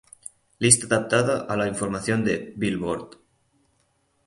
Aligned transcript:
Lista 0.65 0.87
adaptada 0.87 1.41
a 1.45 1.55
la 1.57 1.67
información 1.67 2.23
de 2.23 2.53
"Billboard". 2.57 3.17